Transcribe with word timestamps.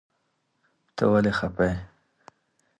ته 0.95 1.03
ولي 1.11 1.31
خفه 1.37 1.65
يي 1.71 1.75